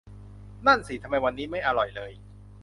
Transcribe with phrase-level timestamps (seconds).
[0.67, 2.11] นั่นสิ ทำไมวันนี้ไม่อร่อยเลย